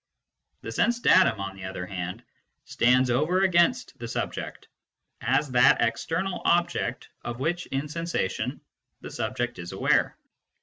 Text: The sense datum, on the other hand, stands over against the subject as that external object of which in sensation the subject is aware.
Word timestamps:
The 0.61 0.71
sense 0.71 0.99
datum, 0.99 1.39
on 1.39 1.55
the 1.55 1.65
other 1.65 1.85
hand, 1.85 2.23
stands 2.65 3.11
over 3.11 3.43
against 3.43 3.99
the 3.99 4.07
subject 4.07 4.67
as 5.21 5.51
that 5.51 5.79
external 5.79 6.41
object 6.43 7.09
of 7.23 7.39
which 7.39 7.67
in 7.67 7.87
sensation 7.87 8.61
the 9.01 9.11
subject 9.11 9.59
is 9.59 9.73
aware. 9.73 10.17